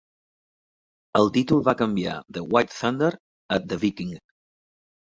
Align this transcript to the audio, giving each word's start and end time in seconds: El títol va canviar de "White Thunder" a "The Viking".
El 1.19 1.29
títol 1.35 1.61
va 1.69 1.77
canviar 1.83 2.17
de 2.39 2.45
"White 2.49 2.77
Thunder" 2.81 3.13
a 3.59 3.63
"The 3.71 3.83
Viking". 3.89 4.15